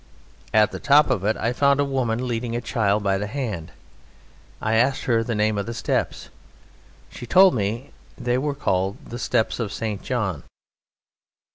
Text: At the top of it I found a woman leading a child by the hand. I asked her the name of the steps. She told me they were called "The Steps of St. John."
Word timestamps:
At 0.51 0.71
the 0.71 0.79
top 0.79 1.11
of 1.11 1.23
it 1.25 1.37
I 1.37 1.53
found 1.53 1.79
a 1.79 1.85
woman 1.85 2.27
leading 2.27 2.55
a 2.55 2.59
child 2.59 3.03
by 3.03 3.19
the 3.19 3.27
hand. 3.27 3.71
I 4.59 4.73
asked 4.73 5.03
her 5.03 5.23
the 5.23 5.35
name 5.35 5.59
of 5.59 5.67
the 5.67 5.75
steps. 5.75 6.29
She 7.11 7.27
told 7.27 7.53
me 7.53 7.91
they 8.17 8.39
were 8.39 8.55
called 8.55 8.97
"The 9.05 9.19
Steps 9.19 9.59
of 9.59 9.71
St. 9.71 10.01
John." 10.01 10.41